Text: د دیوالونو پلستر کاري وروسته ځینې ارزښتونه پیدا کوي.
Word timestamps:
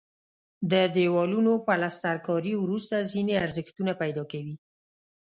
د 0.71 0.73
دیوالونو 0.95 1.51
پلستر 1.67 2.15
کاري 2.27 2.53
وروسته 2.59 3.07
ځینې 3.11 3.33
ارزښتونه 3.45 3.91
پیدا 4.01 4.23
کوي. 4.31 4.55